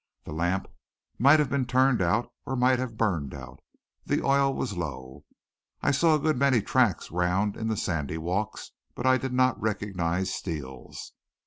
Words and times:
The 0.23 0.33
lamp 0.33 0.67
might 1.19 1.37
have 1.37 1.51
been 1.51 1.67
turned 1.67 2.01
out 2.01 2.33
or 2.47 2.55
might 2.55 2.79
have 2.79 2.97
burned 2.97 3.35
out. 3.35 3.59
The 4.03 4.23
oil 4.25 4.51
was 4.51 4.75
low. 4.75 5.25
I 5.83 5.91
saw 5.91 6.15
a 6.15 6.19
good 6.19 6.37
many 6.37 6.63
tracks 6.63 7.11
round 7.11 7.55
in 7.55 7.67
the 7.67 7.77
sandy 7.77 8.17
walks. 8.17 8.71
I 8.97 9.17
did 9.19 9.31
not 9.31 9.61
recognize 9.61 10.33
Steele's. 10.33 11.13